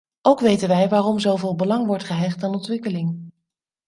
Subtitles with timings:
[0.21, 3.31] Ook weten wij waarom zoveel belang wordt gehecht aan ontwikkeling.